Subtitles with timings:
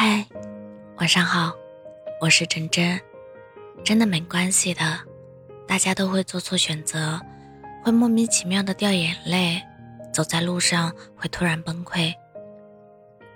[0.00, 0.24] 嗨，
[0.98, 1.52] 晚上好，
[2.20, 3.00] 我是真真。
[3.82, 4.96] 真的没关系的，
[5.66, 7.20] 大家都会做错选择，
[7.82, 9.60] 会莫名其妙的掉眼泪，
[10.12, 12.14] 走在路上会突然崩溃，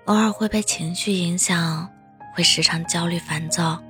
[0.04, 1.90] 偶尔会被情绪影响，
[2.32, 3.82] 会时常焦虑烦躁，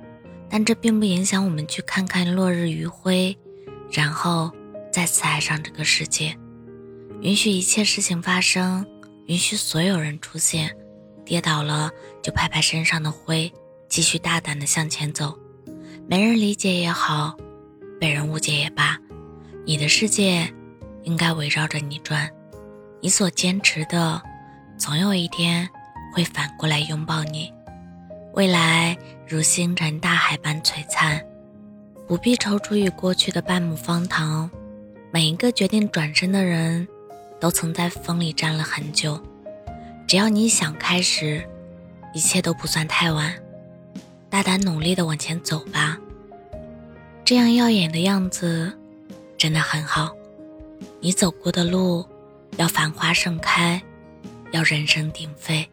[0.49, 3.37] 但这并不影响我们去看看落日余晖，
[3.91, 4.51] 然后
[4.91, 6.35] 再次爱上这个世界，
[7.21, 8.83] 允许一切事情发生，
[9.27, 10.75] 允许所有人出现。
[11.25, 11.89] 跌倒了
[12.21, 13.51] 就拍拍身上的灰，
[13.87, 15.37] 继续大胆的向前走。
[16.07, 17.35] 没人理解也好，
[17.99, 18.97] 被人误解也罢，
[19.65, 20.51] 你的世界
[21.03, 22.29] 应该围绕着你转。
[23.01, 24.21] 你所坚持的，
[24.77, 25.67] 总有一天
[26.13, 27.51] 会反过来拥抱你。
[28.33, 28.97] 未来
[29.27, 31.21] 如星辰大海般璀璨，
[32.07, 34.49] 不必踌躇于过去的半亩方塘。
[35.11, 36.87] 每一个决定转身的人，
[37.39, 39.21] 都曾在风里站了很久。
[40.13, 41.43] 只要你想开始，
[42.13, 43.33] 一切都不算太晚。
[44.29, 45.97] 大胆努力的往前走吧，
[47.25, 48.71] 这样耀眼的样子
[49.39, 50.15] 真的很好。
[50.99, 52.05] 你走过的路，
[52.57, 53.81] 要繁花盛开，
[54.51, 55.67] 要人声鼎沸。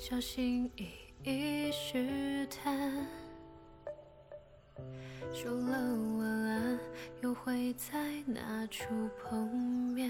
[0.00, 0.86] 小心翼
[1.24, 3.04] 翼试探，
[5.34, 5.76] 说了
[6.18, 6.78] 晚安，
[7.20, 9.48] 又会在哪处碰
[9.92, 10.08] 面？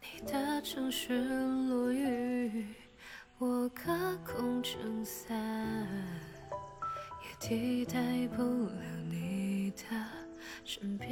[0.00, 1.24] 你的城市
[1.68, 2.66] 落雨，
[3.38, 5.36] 我隔空撑伞，
[7.24, 8.72] 也替代不了
[9.10, 10.06] 你的
[10.64, 11.10] 身边。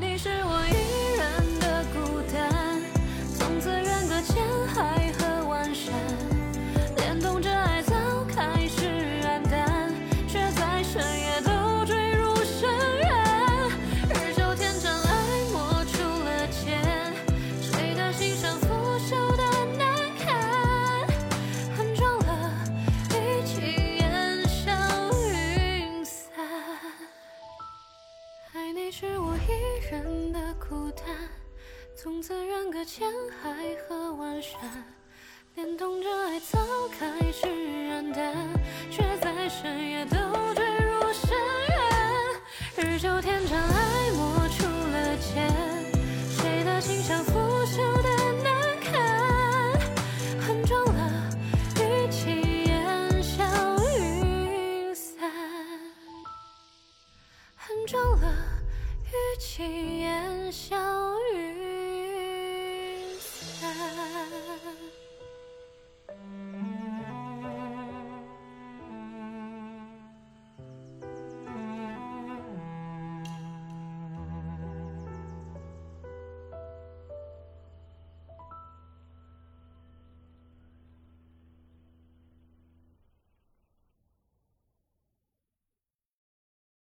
[0.00, 0.43] 你是
[28.56, 31.04] 爱你是我一人的孤单，
[31.96, 33.10] 从此远隔千
[33.42, 34.60] 海和万山，
[35.56, 36.60] 连同着爱早
[36.96, 38.13] 开始黯
[57.66, 58.30] 恨重了。
[59.06, 60.76] 语气烟消
[61.34, 61.53] 云。